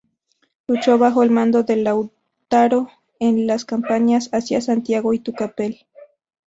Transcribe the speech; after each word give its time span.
Luchó 0.65 0.97
bajo 0.97 1.21
el 1.21 1.29
mando 1.29 1.61
de 1.61 1.75
Lautaro 1.75 2.89
en 3.19 3.45
las 3.45 3.65
campañas 3.65 4.29
hacia 4.33 4.59
Santiago 4.59 5.13
y 5.13 5.19
Tucapel. 5.19 5.85